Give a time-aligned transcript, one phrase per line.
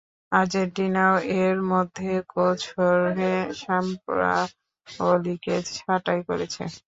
[0.31, 6.61] আর্জেন্টিনাও এর মধ্যে কোচ হোর্হে সাম্পাওলিকে ছাঁটাই করেছে।